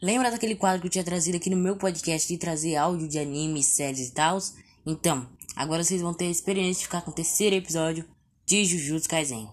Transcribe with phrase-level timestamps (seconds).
[0.00, 3.18] Lembra daquele quadro que eu tinha trazido aqui no meu podcast de trazer áudio de
[3.18, 4.38] animes, séries e tal?
[4.84, 8.04] Então, agora vocês vão ter a experiência de ficar com o terceiro episódio
[8.44, 9.48] de Jujutsu Kaisen.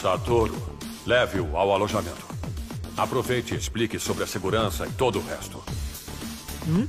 [0.00, 0.54] Satoru,
[1.04, 2.26] leve-o ao alojamento.
[2.96, 5.62] Aproveite e explique sobre a segurança e todo o resto.
[6.68, 6.86] Hum?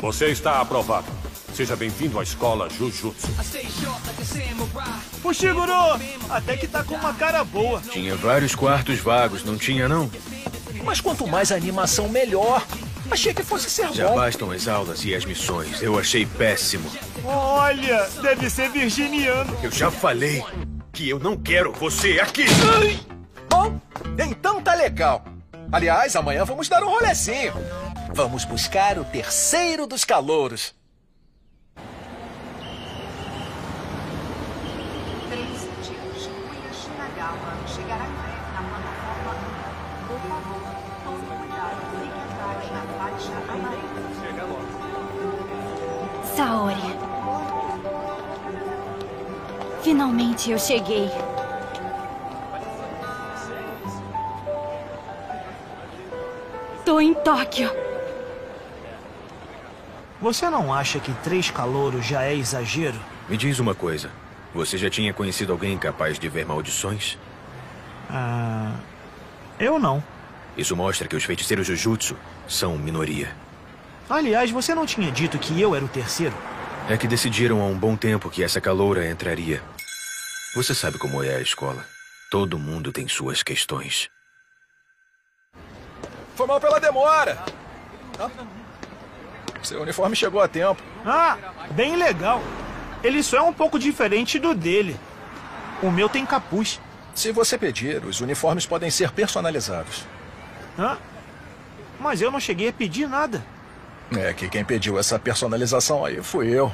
[0.00, 1.23] Você está aprovado.
[1.54, 3.28] Seja bem-vindo à escola Jujutsu.
[5.22, 5.72] O Shiguro!
[6.28, 7.80] Até que tá com uma cara boa.
[7.80, 10.10] Tinha vários quartos vagos, não tinha não?
[10.84, 12.66] Mas quanto mais animação, melhor.
[13.08, 14.16] Achei que fosse ser Já bom.
[14.16, 15.80] bastam as aulas e as missões.
[15.80, 16.90] Eu achei péssimo.
[17.24, 19.56] Olha, deve ser virginiano.
[19.62, 20.44] Eu já falei
[20.92, 22.46] que eu não quero você aqui.
[23.48, 23.80] Bom,
[24.18, 25.24] então tá legal.
[25.70, 27.52] Aliás, amanhã vamos dar um rolezinho.
[28.12, 30.74] Vamos buscar o terceiro dos calouros.
[46.36, 46.74] Saori.
[49.82, 51.08] Finalmente eu cheguei.
[56.84, 57.70] Tô em Tóquio.
[60.20, 62.98] Você não acha que três calouros já é exagero?
[63.28, 64.10] Me diz uma coisa.
[64.52, 67.16] Você já tinha conhecido alguém capaz de ver maldições?
[68.10, 68.72] Ah.
[69.58, 70.02] Eu não.
[70.56, 72.16] Isso mostra que os feiticeiros Jujutsu
[72.48, 73.43] são minoria.
[74.08, 76.34] Aliás, você não tinha dito que eu era o terceiro?
[76.88, 79.62] É que decidiram há um bom tempo que essa caloura entraria.
[80.54, 81.84] Você sabe como é a escola.
[82.30, 84.10] Todo mundo tem suas questões.
[86.36, 87.42] Foi mal pela demora.
[88.18, 88.28] Ah,
[89.62, 90.82] Seu uniforme chegou a tempo.
[91.06, 91.38] Ah,
[91.70, 92.42] bem legal.
[93.02, 94.98] Ele só é um pouco diferente do dele.
[95.82, 96.80] O meu tem capuz.
[97.14, 100.04] Se você pedir, os uniformes podem ser personalizados.
[100.78, 100.98] Hã?
[101.98, 103.44] Mas eu não cheguei a pedir nada.
[104.12, 106.72] É que quem pediu essa personalização aí fui eu.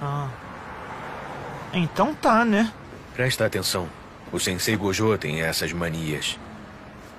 [0.00, 0.28] Ah.
[1.72, 2.72] Então tá, né?
[3.14, 3.88] Presta atenção.
[4.32, 6.38] O Sensei Gojo tem essas manias.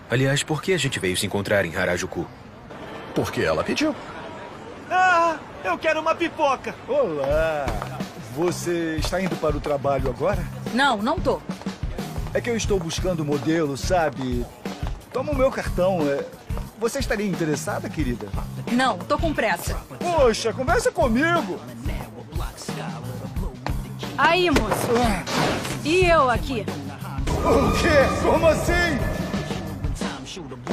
[0.09, 2.25] Aliás, por que a gente veio se encontrar em Harajuku?
[3.13, 3.95] Porque ela pediu.
[4.89, 6.73] Ah, eu quero uma pipoca.
[6.87, 7.65] Olá!
[8.35, 10.43] Você está indo para o trabalho agora?
[10.73, 11.39] Não, não tô.
[12.33, 14.43] É que eu estou buscando modelo, sabe?
[15.11, 15.99] Toma o meu cartão.
[16.09, 16.25] é.
[16.83, 18.27] Você estaria interessada, querida?
[18.69, 19.73] Não, tô com pressa.
[19.97, 21.57] Poxa, conversa comigo!
[24.17, 24.89] Aí, moço.
[25.85, 26.65] E eu aqui?
[27.29, 28.21] O quê?
[28.21, 28.99] Como assim?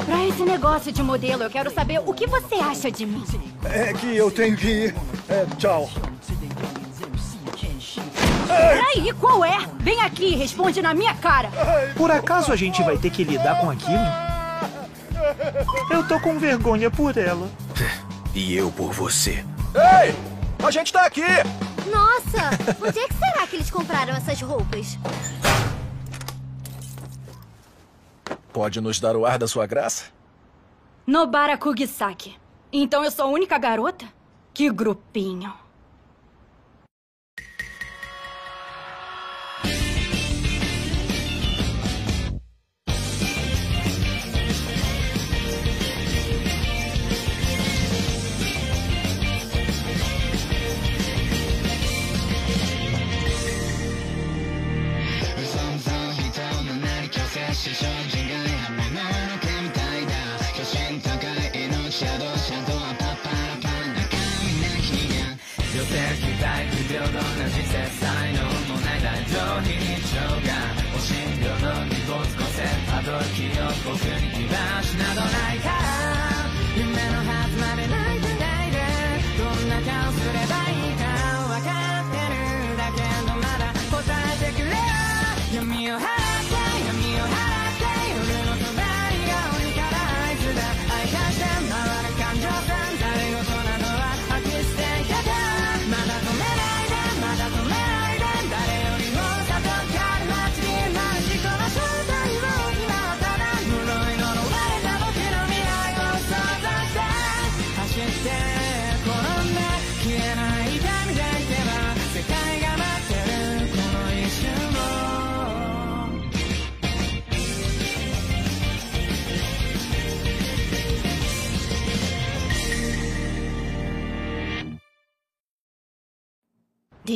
[0.04, 3.25] Pra esse negócio de modelo, eu quero saber o que você acha de mim.
[3.62, 4.94] É que eu tenho que ir.
[5.28, 5.88] É, tchau.
[8.49, 9.59] Peraí, qual é?
[9.78, 11.50] Vem aqui e responde na minha cara.
[11.97, 14.30] Por acaso a gente vai ter que lidar com aquilo?
[15.91, 17.48] Eu tô com vergonha por ela.
[18.34, 19.44] E eu por você.
[19.75, 20.14] Ei!
[20.64, 21.22] A gente tá aqui!
[21.91, 22.50] Nossa,
[22.84, 24.98] onde é que será que eles compraram essas roupas?
[28.53, 30.04] Pode nos dar o ar da sua graça?
[31.06, 32.38] Nobara Kugisaki.
[32.72, 34.06] Então eu sou a única garota?
[34.52, 35.52] Que grupinho.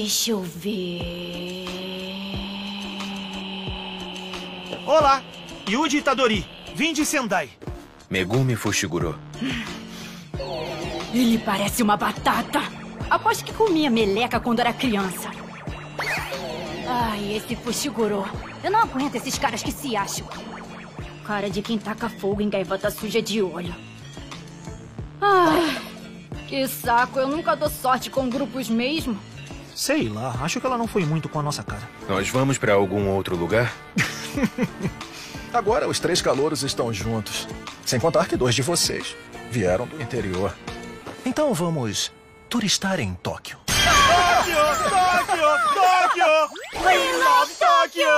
[0.05, 1.65] Deixa eu ver.
[4.87, 5.23] Olá,
[5.67, 6.47] Yuji Itadori.
[6.75, 7.49] Vim de Sendai.
[8.11, 9.19] Megumi Fushiguro.
[11.15, 12.61] Ele parece uma batata.
[13.09, 15.31] Aposto que comia meleca quando era criança.
[16.87, 18.27] Ai, esse Fushiguro.
[18.63, 20.29] Eu não aguento esses caras que se acham.
[21.27, 23.75] Cara de quem taca fogo em gaivota suja de olho.
[25.19, 25.81] Ai,
[26.47, 27.19] que saco.
[27.19, 29.19] Eu nunca dou sorte com grupos mesmo.
[29.75, 31.83] Sei lá, acho que ela não foi muito com a nossa cara.
[32.09, 33.73] Nós vamos pra algum outro lugar?
[35.53, 37.47] Agora os três calouros estão juntos.
[37.85, 39.17] Sem contar que dois de vocês
[39.51, 40.55] vieram do interior.
[41.27, 42.13] Então vamos
[42.49, 43.59] turistar em Tóquio.
[43.67, 44.57] Tóquio!
[44.91, 45.45] Tóquio!
[45.75, 46.85] Tóquio!
[46.85, 48.09] We love Tóquio!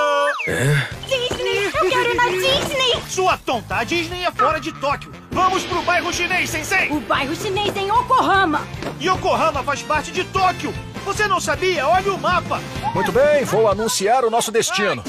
[0.47, 0.87] É?
[1.07, 1.65] Disney!
[1.65, 3.01] Eu quero ir na Disney!
[3.09, 5.11] Sua tonta, a Disney é fora de Tóquio.
[5.31, 6.89] Vamos pro bairro chinês, Sensei!
[6.89, 8.61] O bairro chinês em Yokohama.
[9.01, 10.73] Yokohama faz parte de Tóquio.
[11.07, 11.87] Você não sabia?
[11.87, 12.59] Olha o mapa.
[12.93, 15.01] Muito bem, vou anunciar o nosso destino.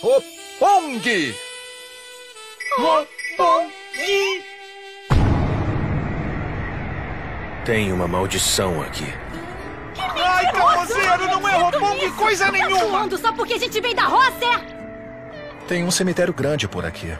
[0.00, 1.36] Roppongi!
[2.78, 4.42] Roppongi!
[7.66, 9.06] Tem uma maldição aqui.
[9.98, 12.90] Ai, camoseiro, não é Roppongi coisa nenhuma!
[12.90, 15.66] Falando só porque a gente veio da roça, é?
[15.68, 17.14] Tem um cemitério grande por aqui.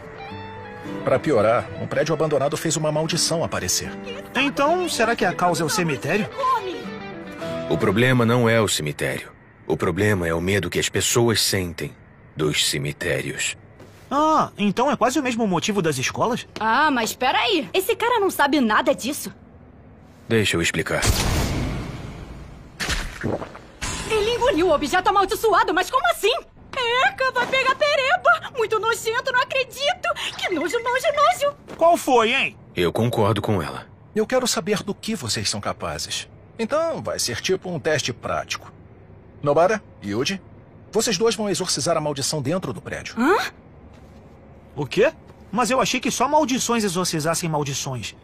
[1.04, 3.90] Para piorar, um prédio abandonado fez uma maldição aparecer.
[4.34, 6.26] Então, será que a causa é o cemitério?
[7.70, 9.32] O problema não é o cemitério.
[9.66, 11.92] O problema é o medo que as pessoas sentem
[12.36, 13.56] dos cemitérios.
[14.10, 16.46] Ah, então é quase o mesmo motivo das escolas?
[16.60, 17.68] Ah, mas peraí.
[17.72, 19.32] Esse cara não sabe nada disso.
[20.28, 21.02] Deixa eu explicar.
[24.10, 26.34] Ele engoliu o objeto amaldiçoado, mas como assim?
[27.06, 28.50] Eca, vai pegar pereba!
[28.56, 30.08] Muito nojento, não acredito!
[30.36, 31.56] Que nojo, nojo, nojo!
[31.76, 32.56] Qual foi, hein?
[32.76, 33.86] Eu concordo com ela.
[34.14, 36.28] Eu quero saber do que vocês são capazes.
[36.58, 38.72] Então, vai ser tipo um teste prático.
[39.42, 40.40] Nobara, Yuji,
[40.92, 43.14] vocês dois vão exorcizar a maldição dentro do prédio.
[43.18, 43.36] Hã?
[44.76, 45.12] O quê?
[45.50, 48.14] Mas eu achei que só maldições exorcizassem maldições.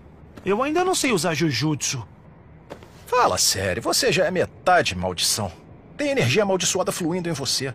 [0.44, 2.06] Eu ainda não sei usar Jujutsu.
[3.06, 5.50] Fala sério, você já é metade maldição.
[5.96, 7.74] Tem energia amaldiçoada fluindo em você.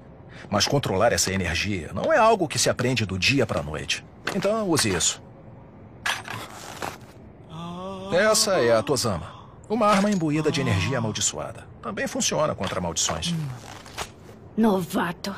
[0.50, 4.04] Mas controlar essa energia não é algo que se aprende do dia pra noite.
[4.36, 5.22] Então use isso.
[8.14, 9.35] Essa é a Tozama.
[9.68, 11.68] Uma arma imbuída de energia amaldiçoada.
[11.82, 13.34] Também funciona contra maldições.
[14.56, 15.36] Novato.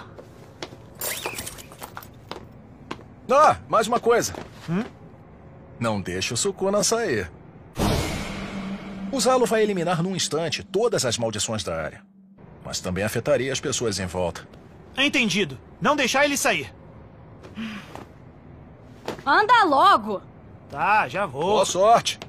[3.30, 4.34] Ah, mais uma coisa.
[5.80, 7.32] Não deixe o Sukuna sair.
[9.12, 12.02] Usá-lo vai eliminar num instante todas as maldições da área.
[12.66, 14.48] Mas também afetaria as pessoas em volta.
[14.98, 15.58] Entendido.
[15.80, 16.74] Não deixar ele sair.
[19.26, 20.22] Anda logo!
[20.70, 21.44] Tá, já vou.
[21.44, 22.20] Boa sorte.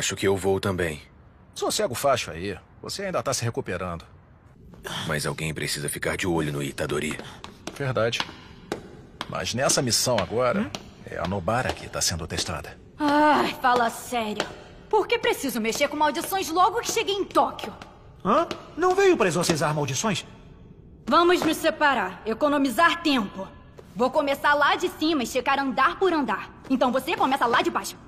[0.00, 1.02] Acho que eu vou também.
[1.54, 2.56] Sossega o facho aí.
[2.80, 4.02] Você ainda tá se recuperando.
[5.06, 7.18] Mas alguém precisa ficar de olho no Itadori.
[7.76, 8.18] Verdade.
[9.28, 10.70] Mas nessa missão agora,
[11.04, 12.78] é a Nobara que tá sendo testada.
[12.98, 14.46] Ai, fala sério.
[14.88, 17.74] Por que preciso mexer com maldições logo que cheguei em Tóquio?
[18.24, 18.48] Hã?
[18.78, 20.24] Não veio pra exorcizar maldições?
[21.06, 23.46] Vamos nos separar, economizar tempo.
[23.94, 26.50] Vou começar lá de cima e checar andar por andar.
[26.70, 27.98] Então você começa lá de baixo.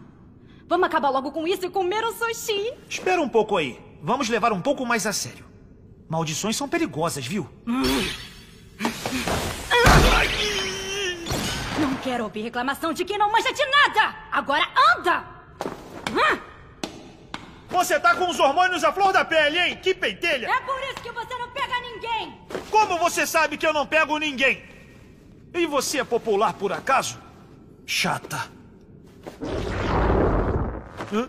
[0.73, 2.73] Vamos acabar logo com isso e comer um sushi.
[2.89, 3.79] Espera um pouco aí.
[4.03, 5.45] Vamos levar um pouco mais a sério.
[6.09, 7.47] Maldições são perigosas, viu?
[11.79, 14.17] Não quero ouvir reclamação de quem não manja de nada!
[14.33, 15.25] Agora anda!
[17.69, 19.77] Você tá com os hormônios à flor da pele, hein?
[19.77, 20.49] Que pentelha!
[20.49, 22.41] É por isso que você não pega ninguém!
[22.71, 24.65] Como você sabe que eu não pego ninguém?
[25.53, 27.21] E você é popular por acaso?
[27.85, 28.51] Chata.
[31.13, 31.29] Vai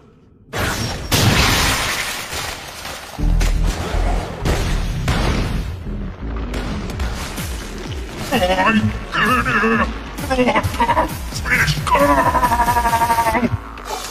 [10.38, 11.08] querer brota
[11.50, 12.00] fiscal!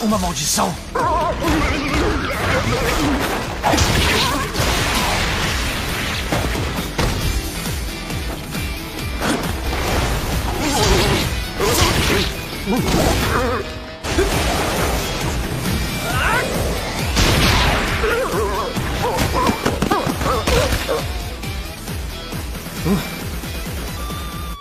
[0.03, 0.75] Uma maldição!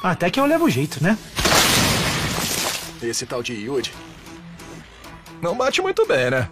[0.04, 1.18] Até que eu levo jeito, né?
[3.02, 3.94] Esse tal de Yuji.
[5.42, 6.50] Não bate muito bem, né?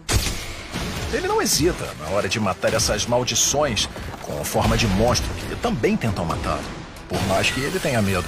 [1.12, 3.90] Ele não hesita na hora de matar essas maldições
[4.22, 6.62] com forma de monstro que também tentam matá-lo.
[7.08, 8.28] Por mais que ele tenha medo.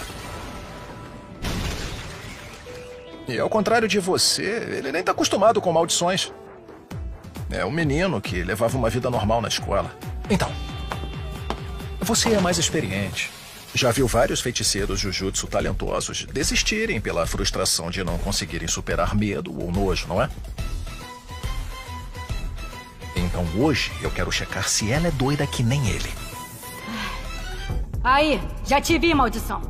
[3.27, 4.43] E ao contrário de você,
[4.77, 6.33] ele nem tá acostumado com maldições.
[7.51, 9.95] É um menino que levava uma vida normal na escola.
[10.29, 10.51] Então,
[12.01, 13.29] você é mais experiente.
[13.73, 19.71] Já viu vários feiticeiros Jujutsu talentosos desistirem pela frustração de não conseguirem superar medo ou
[19.71, 20.29] nojo, não é?
[23.15, 26.11] Então hoje eu quero checar se ela é doida que nem ele.
[28.03, 29.61] Aí, já te vi, maldição.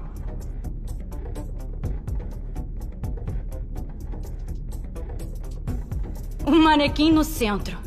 [6.48, 7.78] Um manequim no centro.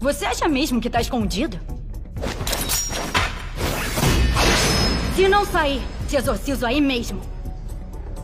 [0.00, 1.60] Você acha mesmo que tá escondido?
[5.16, 7.22] Se não sair, te exorcizo aí mesmo.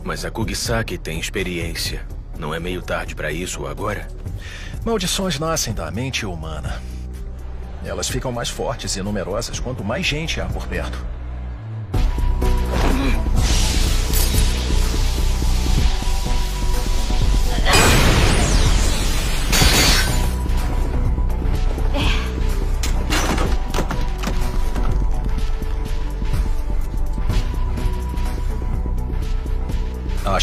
[0.03, 2.05] Mas a Kugisaki tem experiência.
[2.37, 4.07] Não é meio tarde pra isso agora?
[4.85, 6.79] Maldições nascem da mente humana.
[7.83, 11.03] Elas ficam mais fortes e numerosas quanto mais gente há por perto.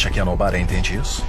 [0.00, 1.22] Acha que a Nobara entende isso?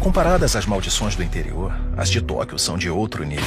[0.00, 3.44] Comparadas às maldições do interior, as de Tóquio são de outro nível.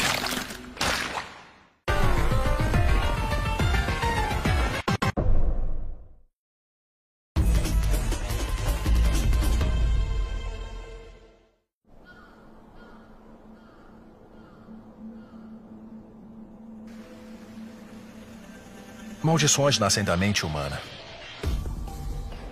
[19.23, 20.79] Maldições nascem da mente humana.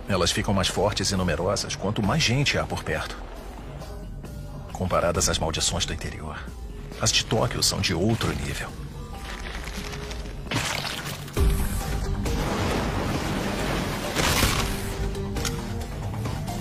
[0.08, 3.16] Elas ficam mais fortes e numerosas quanto mais gente há por perto.
[4.72, 6.38] Comparadas às maldições do interior,
[7.00, 8.68] as de Tóquio são de outro nível.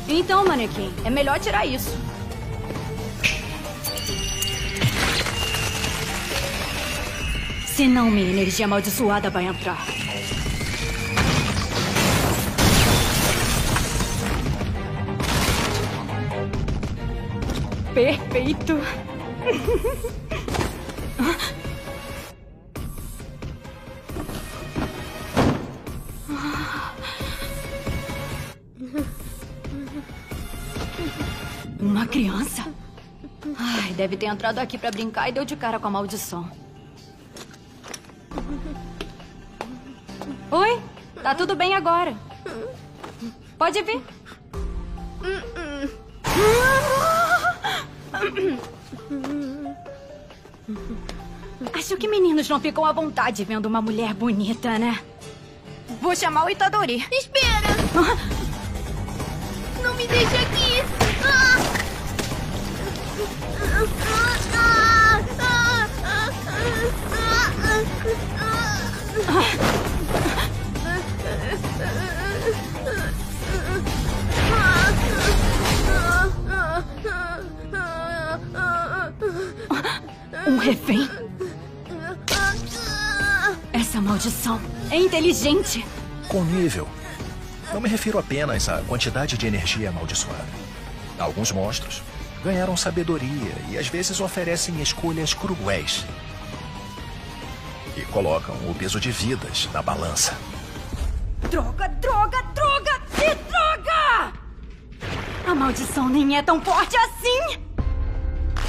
[0.08, 1.92] Então, manequim, é melhor tirar isso.
[7.68, 9.86] Senão minha energia amaldiçoada vai entrar.
[17.96, 18.74] Perfeito.
[31.80, 32.66] Uma criança?
[33.58, 36.52] Ai, deve ter entrado aqui pra brincar e deu de cara com a maldição.
[40.52, 40.82] Oi,
[41.24, 42.14] tá tudo bem agora.
[43.58, 44.04] Pode vir.
[51.74, 55.00] Acho que meninos não ficam à vontade vendo uma mulher bonita, né?
[56.02, 57.06] Vou chamar o Itadori.
[57.12, 57.68] Espera!
[59.84, 60.84] Não me deixe aqui!
[61.24, 61.76] Ah!
[80.46, 81.10] Um refém?
[83.74, 84.62] Essa maldição
[84.92, 85.84] é inteligente.
[86.28, 86.88] Com nível.
[87.74, 90.46] Não me refiro apenas à quantidade de energia amaldiçoada.
[91.18, 92.04] Alguns monstros
[92.44, 96.06] ganharam sabedoria e às vezes oferecem escolhas cruéis.
[97.98, 100.38] E colocam o peso de vidas na balança.
[101.50, 103.00] Droga, droga, droga!
[103.16, 104.34] Que droga!
[105.48, 107.75] A maldição nem é tão forte assim!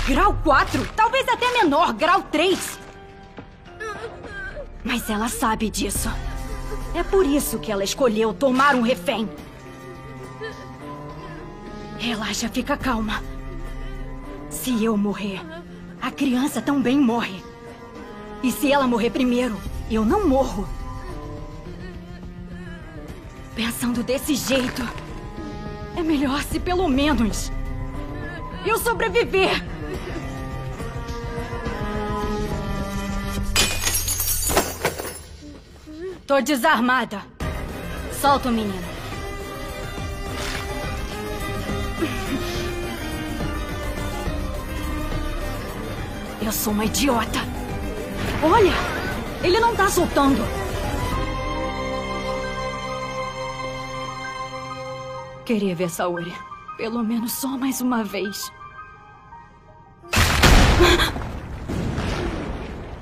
[0.06, 2.78] Grau 4, talvez até menor, grau 3.
[4.84, 6.08] Mas ela sabe disso.
[6.94, 9.28] É por isso que ela escolheu tomar um refém.
[11.98, 13.20] Relaxa, fica calma.
[14.48, 15.40] Se eu morrer,
[16.00, 17.42] a criança também morre.
[18.44, 19.60] E se ela morrer primeiro,
[19.90, 20.68] eu não morro.
[23.56, 24.88] Pensando desse jeito,
[25.96, 27.50] é melhor se pelo menos
[28.64, 29.75] eu sobreviver.
[36.26, 37.22] Tô desarmada.
[38.20, 38.74] Solta o menino.
[46.42, 47.38] Eu sou uma idiota.
[48.42, 48.72] Olha!
[49.44, 50.42] Ele não tá soltando.
[55.44, 56.34] Queria ver Saori.
[56.76, 58.50] Pelo menos só mais uma vez.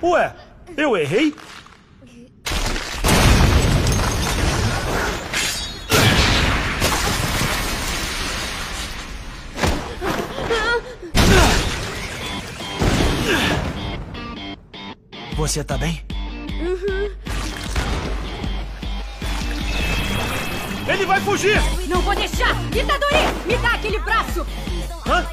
[0.03, 0.37] Ué,
[0.77, 1.35] eu errei?
[15.37, 16.01] Você tá bem?
[16.61, 17.11] Uhum.
[20.87, 21.61] Ele vai fugir!
[21.89, 22.55] Não vou deixar!
[22.73, 24.47] Itadori, me dá aquele braço!
[25.07, 25.27] Hã?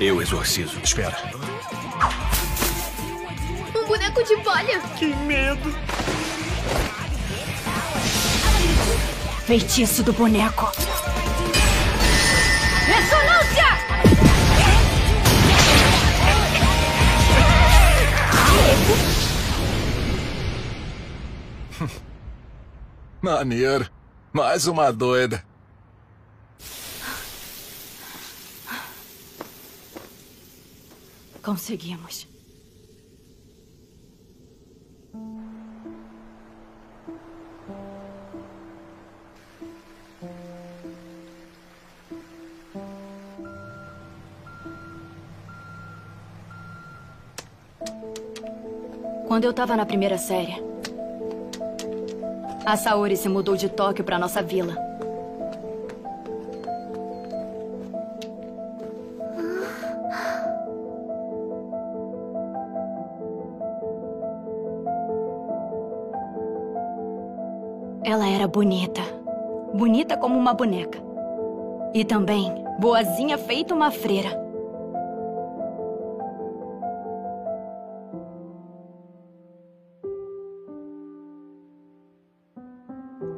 [0.00, 0.80] Eu exorcizo.
[0.82, 1.16] Espera.
[3.76, 4.80] Um boneco de bolha.
[4.98, 5.74] Que medo!
[9.46, 10.72] Feitiço do boneco.
[12.86, 13.43] Ressonância!
[23.24, 23.88] Maneiro.
[24.34, 25.42] Mais uma doida.
[31.42, 32.28] Conseguimos.
[49.26, 50.63] Quando eu tava na primeira série,
[52.64, 54.74] a Saori se mudou de Tóquio pra nossa vila.
[68.02, 69.02] Ela era bonita.
[69.74, 70.98] Bonita como uma boneca.
[71.92, 74.43] E também boazinha feita uma freira.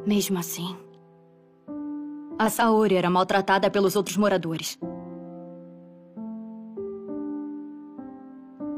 [0.06, 0.76] Mesmo assim,
[2.38, 4.78] a Saori era maltratada pelos outros moradores.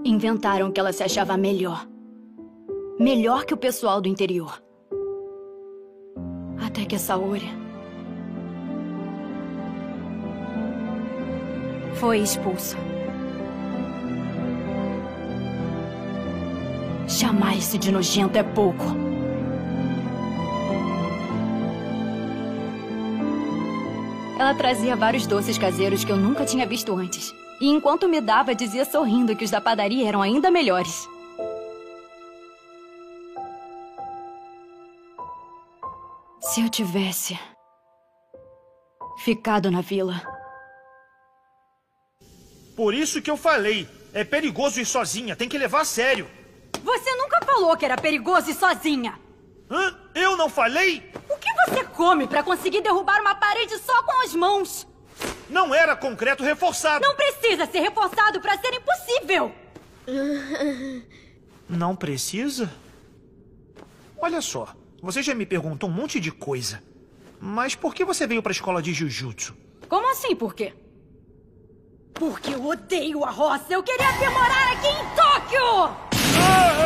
[0.02, 1.87] Inventaram que ela se achava melhor.
[2.99, 4.62] Melhor que o pessoal do interior.
[6.64, 7.50] Até que a Saori
[11.97, 12.78] foi expulsa.
[17.06, 19.18] Chamar esse de nojento é pouco.
[24.49, 27.34] Ela trazia vários doces caseiros que eu nunca tinha visto antes.
[27.61, 31.06] E enquanto me dava, dizia sorrindo que os da padaria eram ainda melhores.
[36.41, 37.39] Se eu tivesse
[39.19, 40.23] ficado na vila,
[42.75, 43.87] Por isso que eu falei.
[44.15, 46.26] É perigoso ir sozinha, tem que levar a sério.
[46.82, 49.21] você nunca falou que era perigoso ir sozinha.
[49.71, 49.95] Hã?
[50.15, 51.13] Eu não falei?
[51.99, 54.87] Come pra conseguir derrubar uma parede só com as mãos?
[55.50, 57.04] Não era concreto reforçado.
[57.04, 59.52] Não precisa ser reforçado pra ser impossível.
[61.69, 62.73] Não precisa?
[64.17, 64.69] Olha só,
[65.02, 66.80] você já me perguntou um monte de coisa.
[67.41, 69.56] Mas por que você veio pra escola de Jujutsu?
[69.89, 70.73] Como assim, por quê?
[72.15, 73.67] Porque eu odeio a roça.
[73.71, 76.77] Eu queria vir morar aqui em Tóquio!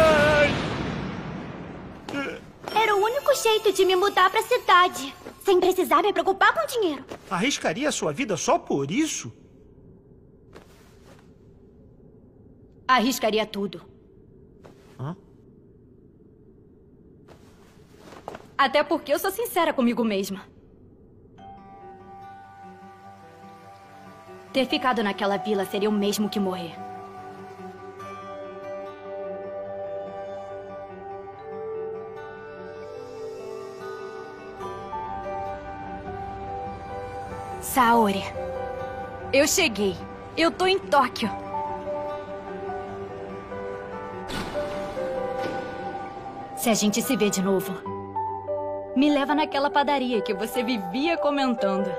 [2.74, 5.14] Era o único jeito de me mudar pra cidade.
[5.44, 7.04] Sem precisar me preocupar com dinheiro.
[7.30, 9.32] Arriscaria a sua vida só por isso?
[12.86, 13.82] Arriscaria tudo.
[14.98, 15.16] Hã?
[18.56, 20.46] Até porque eu sou sincera comigo mesma.
[24.52, 26.91] Ter ficado naquela vila seria o mesmo que morrer.
[37.72, 38.22] Saori,
[39.32, 39.96] eu cheguei.
[40.36, 41.30] Eu tô em Tóquio.
[46.54, 47.72] Se a gente se vê de novo,
[48.94, 51.90] me leva naquela padaria que você vivia comentando.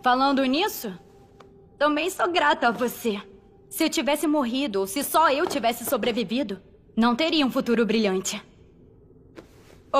[0.00, 0.96] Falando nisso,
[1.76, 3.20] também sou grata a você.
[3.68, 6.62] Se eu tivesse morrido ou se só eu tivesse sobrevivido,
[6.96, 8.40] não teria um futuro brilhante.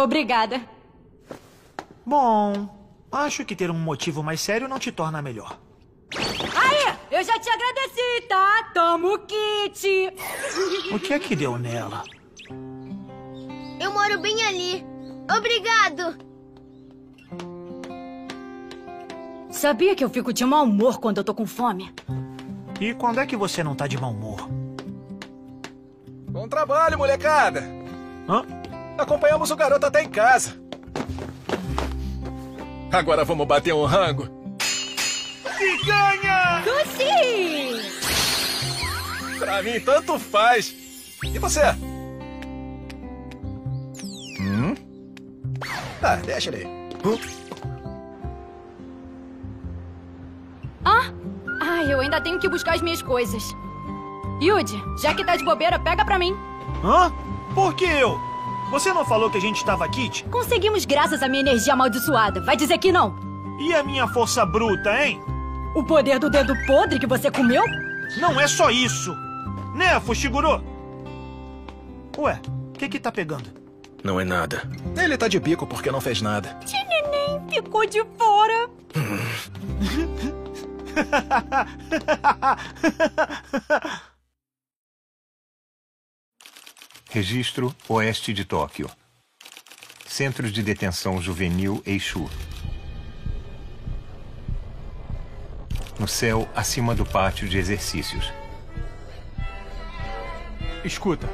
[0.02, 0.61] Obrigada.
[2.04, 2.68] Bom,
[3.11, 5.59] acho que ter um motivo mais sério não te torna melhor.
[6.14, 8.70] Aí, eu já te agradeci, tá?
[8.74, 10.12] Toma o kit.
[10.92, 12.04] O que é que deu nela?
[13.80, 14.87] Eu moro bem ali.
[15.35, 16.18] Obrigado.
[19.50, 21.92] Sabia que eu fico de mau humor quando eu tô com fome?
[22.78, 24.46] E quando é que você não tá de mau humor?
[26.28, 27.64] Bom trabalho, molecada.
[28.28, 28.44] Hã?
[28.98, 30.54] Acompanhamos o garoto até em casa.
[32.92, 34.28] Agora vamos bater um rango.
[35.59, 36.62] Picanha!
[36.64, 37.80] Sushi!
[39.38, 40.74] Pra mim, tanto faz.
[41.22, 41.62] E você?
[44.40, 44.74] Hum?
[46.02, 46.66] Ah, deixa ele aí.
[47.04, 47.37] Hum?
[51.96, 53.42] eu ainda tenho que buscar as minhas coisas.
[54.42, 56.37] Yuji, já que tá de bobeira, pega pra mim.
[56.85, 57.11] Hã?
[57.54, 58.20] Por que eu?
[58.70, 60.24] Você não falou que a gente estava kit?
[60.24, 62.40] Conseguimos graças à minha energia amaldiçoada.
[62.40, 63.16] Vai dizer que não?
[63.61, 65.20] E a minha força bruta, hein?
[65.74, 67.62] O poder do dedo podre que você comeu?
[68.20, 69.14] Não é só isso.
[69.74, 70.62] Né, Fushiguro?
[72.18, 73.50] Ué, o que que tá pegando?
[74.02, 74.62] Não é nada.
[74.96, 76.59] Ele tá de bico porque não fez nada.
[76.72, 78.68] Neném ficou de fora.
[87.16, 88.90] Registro Oeste de Tóquio.
[90.07, 92.29] Centro de Detenção Juvenil Eixu.
[95.98, 98.31] No céu, acima do pátio de exercícios.
[100.85, 101.26] Escuta.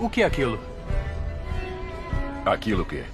[0.00, 0.58] O que é aquilo?
[2.44, 3.04] Aquilo que?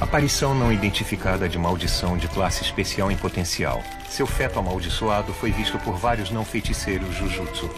[0.00, 3.82] Aparição não identificada de maldição de classe especial em potencial.
[4.08, 7.68] Seu feto amaldiçoado foi visto por vários não feiticeiros Jujutsu.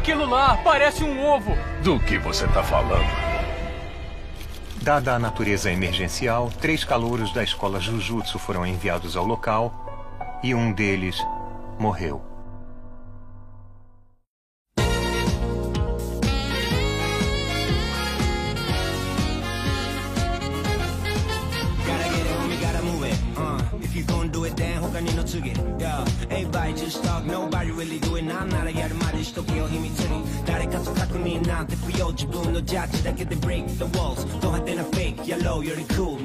[0.00, 1.54] Aquilo lá parece um ovo.
[1.82, 3.04] Do que você tá falando?
[4.80, 10.72] Dada a natureza emergencial, três calouros da escola Jujutsu foram enviados ao local e um
[10.72, 11.22] deles
[11.78, 12.29] morreu.
[32.64, 34.24] 젖지다 그때 break the walls.
[34.40, 36.19] Don't have to fake yellow you're cool.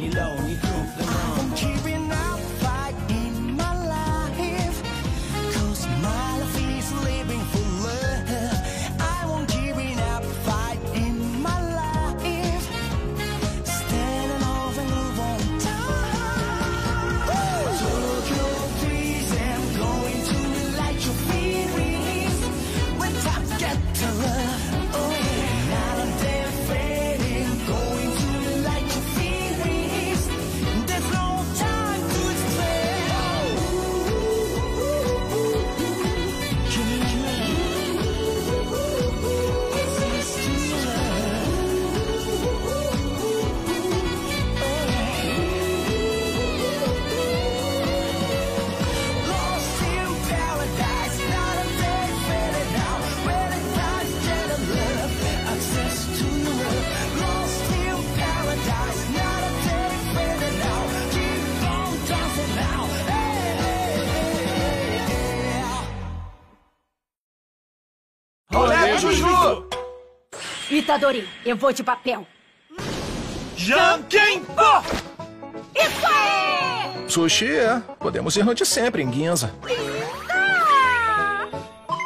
[70.86, 72.28] Itadori, eu vou de papel.
[73.58, 74.62] Jankenpo!
[75.76, 77.10] Isso aí!
[77.10, 77.82] Sushi é.
[78.00, 79.52] Podemos ir no de sempre, em Ginza.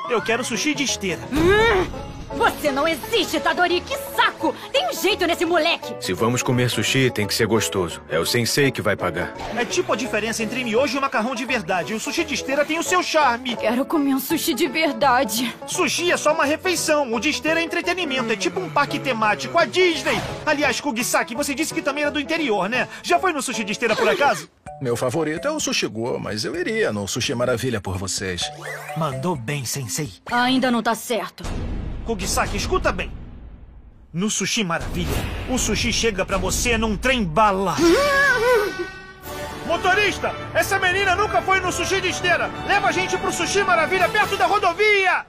[0.10, 1.20] Eu quero sushi de esteira.
[1.30, 3.82] Hum, você não existe, Itadori.
[3.82, 4.56] Que saco!
[4.72, 5.96] Tem um jeito nesse moleque.
[6.00, 8.02] Se vamos comer sushi, tem que ser gostoso.
[8.10, 9.34] É o sensei que vai pagar.
[9.56, 11.94] É tipo a diferença entre miojo e macarrão de verdade.
[11.94, 13.56] O sushi de esteira tem o seu charme.
[13.56, 15.56] Quero comer um sushi de verdade.
[15.68, 17.14] Sushi é só uma refeição.
[17.14, 18.32] O de esteira é entretenimento.
[18.34, 19.58] É tipo um parque temático.
[19.58, 20.20] A Disney.
[20.46, 22.88] Aliás, Kugisaki, você disse que também era do interior, né?
[23.04, 24.50] Já foi no sushi de esteira por acaso?
[24.82, 28.50] Meu favorito é o Sushi Go, mas eu iria no Sushi Maravilha por vocês.
[28.96, 30.10] Mandou bem, sensei.
[30.32, 31.44] Ainda não tá certo.
[32.06, 33.12] Kugisaki, escuta bem.
[34.12, 35.08] No Sushi Maravilha,
[35.52, 37.76] o sushi chega pra você num trem bala.
[39.68, 42.50] Motorista, essa menina nunca foi no sushi de esteira.
[42.68, 45.28] Leva a gente pro Sushi Maravilha perto da rodovia.